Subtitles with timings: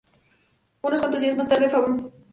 [0.81, 2.27] Unos cuantos días más tarde Fabricius vino a Stolberg.